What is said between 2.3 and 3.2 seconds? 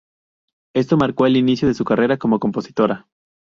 compositora.